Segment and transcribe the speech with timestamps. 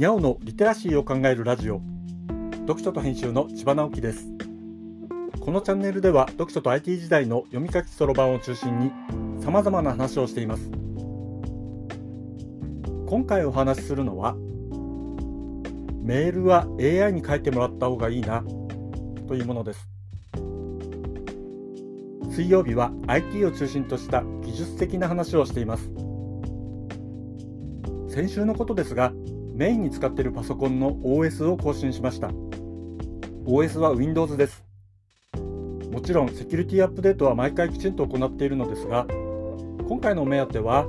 [0.00, 1.82] にゃおのリテラシーを考えるラジオ。
[2.60, 4.28] 読書と編集の千葉直樹です。
[5.38, 8.92] このチャンネルでは読書と IT 時代の読み書きそろばんを中心に
[9.44, 10.70] 様々な話をしています。
[13.10, 14.36] 今回お話しするのは
[16.02, 18.42] メールは AI に書いてもらった方がいいな
[19.28, 19.86] というものです。
[22.30, 25.90] 水曜日は IT を中心とした技術的な話をしています。
[28.08, 29.12] 先週のことですが
[29.60, 32.28] メインに使っているパソコンの OS を更新しました。
[33.44, 34.64] OS は Windows です。
[35.92, 39.06] もちろんセキュリティアップデートは毎回きちんと行っているのですが
[39.86, 40.86] 今回のお目当ては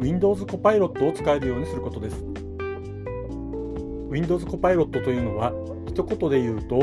[0.00, 2.24] Windows コパイロットを使えるようにすることです。
[4.10, 5.52] Windows コパイロットというのは
[5.86, 6.76] 一言で言うと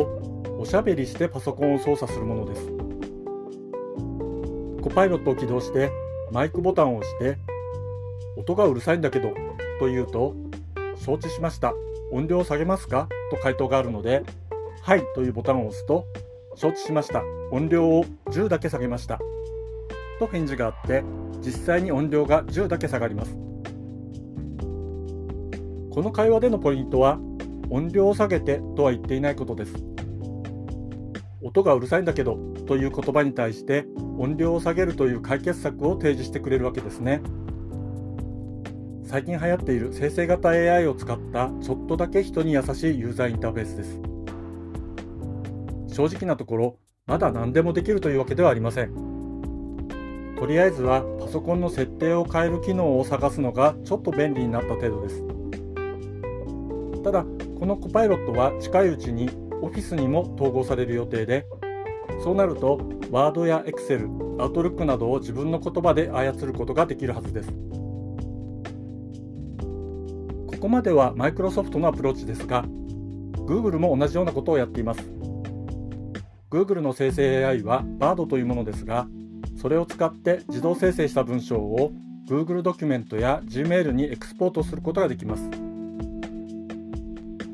[0.58, 2.66] おしゃべりしてパソコンを操作するものです。
[4.82, 5.92] コパイロットを起動して
[6.32, 7.38] マイクボタンを押して
[8.38, 9.34] 音がうるさいんだけど
[9.82, 10.45] と言うと
[10.98, 11.74] 承知しました。
[12.12, 13.10] 音量を下げますか？
[13.32, 14.24] と回答があるので
[14.84, 16.06] はいというボタンを押すと
[16.56, 17.24] 承知しました。
[17.52, 19.20] 音量を10だけ下げました。
[20.20, 21.04] と返事があって
[21.42, 23.36] 実際に音量が10だけ下がります。
[25.92, 27.20] この会話でのポイントは
[27.70, 29.74] 音量を下げてとは言っていないことです。
[31.42, 33.86] 音がうるさいんだけどという言葉に対して
[34.18, 37.22] 音量を下げるという解決策を提示してくれるわけですね。
[39.06, 44.00] 最近流行っている生成型 AI を使ったちょっとだけ人に優しいユーザーインターフェースです。
[45.96, 48.94] 正直なところまだ何でもできるというわけではありません。
[50.38, 55.24] とりあえずはパソコンの設定を変える機能を探すのがちょっと便利になった程度です。
[57.04, 57.24] ただ
[57.60, 59.30] このコパイロットは近いうちに
[59.62, 61.46] オフィスにも統合される予定で
[62.24, 62.78] そうなると
[63.12, 67.54] Word や Excel、Outlook などを自分の言葉で操ることができるはずです。
[70.56, 75.02] ここまではマイクロソフトのアプローチですが Google も同じようなことをやっています。
[76.50, 79.08] Google の生成 AI は Bard というものですが
[79.62, 81.92] それを使って自動生成した文章を
[82.28, 85.50] Google ドキュメントや Gmail にエクスポートすることができます。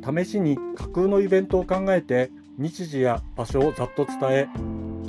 [0.04, 4.48] 試しに架空のイベントを考えて日時や場所をざっと伝え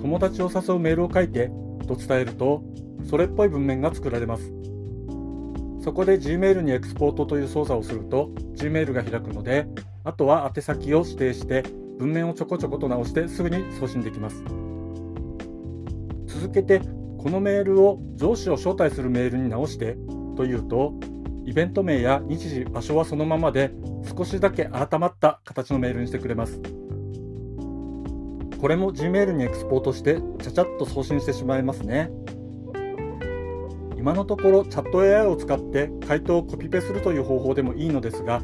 [0.01, 1.51] 友達を誘うメールを書いて
[1.87, 2.63] と伝えると
[3.09, 4.72] それっぽい文面が作られます。
[5.83, 9.67] そこで Gmail にエクスポートという操作をすると Gmail が開くので
[10.05, 11.65] あとは宛先を指定して
[11.99, 14.45] 文面をちょこちょこと直してすぐに送信できます。
[16.27, 16.81] 続けて
[17.19, 19.97] このメールを上司を招待するメールに直して
[20.37, 20.95] というと
[21.45, 23.73] イベント名や日時場所はそのままで
[24.17, 26.61] 少しだけ改まった形のメールにしてくれます。
[28.61, 32.11] これも Gmail にエクスポートしてちゃちゃっと送信してしまいますね。
[34.03, 38.43] 今のところチャット AI を使って回答をコピペするという方法でもいいのですが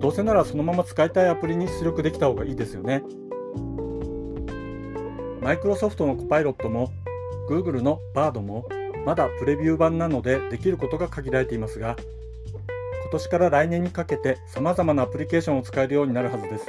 [0.00, 3.04] どうせならそのまま使いたいアプリに出力できた方がいいですよね。
[5.40, 6.90] マイクロソフトのコパイロットも
[7.48, 8.66] Google の Bard も
[9.06, 11.94] まだプレビュー版なのでできることが限られていますが
[13.02, 16.66] 今年から来年にかけて様々なアプリケーションを使えるようになるはずです。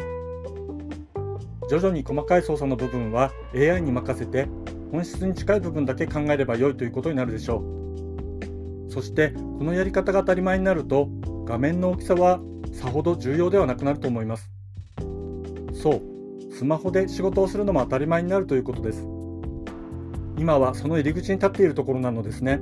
[1.68, 4.48] 徐々に細かい操作の部分は AI に任せて
[4.92, 7.79] 本質に近い部分だけ考えれば良いということになるでしょう。
[8.90, 11.10] そしてこのやり方が当たり前になると
[11.46, 12.42] 画面の大きさは
[12.74, 14.50] さほど重要ではなくなると思います。
[15.74, 19.08] そうスマホで仕事をするのも当たり前になるということです。
[20.38, 22.60] 今はその入り口に立っているところなのですね。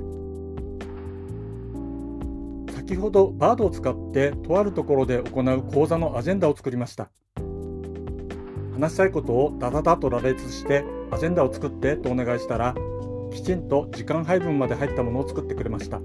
[2.74, 7.10] 先ほどバードを使ってとあるところで行う講座のアジェンダを作りました。
[8.72, 12.74] 話したいことをダダダと羅列してアジェンダを作ってとお願いしたら
[13.32, 16.00] きちんと時間配分まで入ったものを作ってくれました。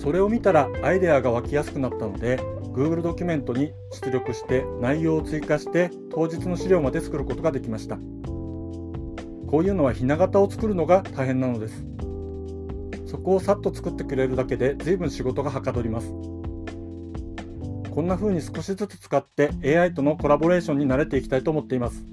[0.00, 2.38] それを見たらアイデアが湧きやすくなったので
[2.72, 7.96] Google ドキュメントに出力して内容を追加して当日の資料まで作ることができました。
[9.46, 11.84] こういうのはひな形を作るのが大変なのです。
[13.04, 16.08] そこをさっと作ってくれるだけで随分仕事がはかどります。
[17.90, 22.06] こんな風に少しずつ使って AI とのコラボレーションに慣れていきたいと思っています。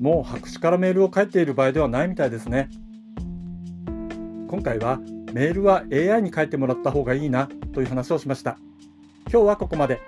[0.00, 2.70] もう白紙からメールを書いている場合ではないみたいですね。
[4.48, 4.98] 今回は
[5.32, 8.58] メールは AI に書いてもらった方がいいなという話をしました。
[9.30, 10.00] 今日はここまで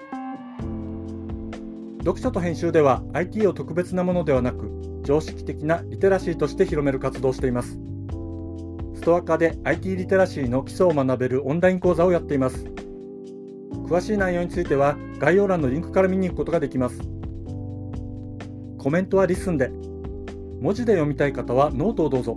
[1.99, 4.71] 読書と編集では IT を特別なものではなく
[5.05, 7.79] 常識的なリテラシーとして広める活動をしています。
[8.95, 12.65] ストア化で IT リテラシーの基礎を学べるオンライン講座をやっています。
[13.87, 17.01] 詳しい内容については概要欄のリンクから見に行くことができます。
[18.79, 19.71] コメントはリスンで。
[20.61, 22.37] 文字で読みたい方はノートをどうぞ。